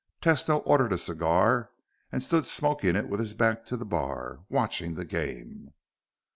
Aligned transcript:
Tesno 0.19 0.63
ordered 0.65 0.93
a 0.93 0.97
cigar 0.97 1.69
and 2.11 2.23
stood 2.23 2.47
smoking 2.47 2.95
it 2.95 3.07
with 3.07 3.19
his 3.19 3.35
back 3.35 3.67
to 3.67 3.77
the 3.77 3.85
bar, 3.85 4.39
watching 4.49 4.95
the 4.95 5.05
game. 5.05 5.73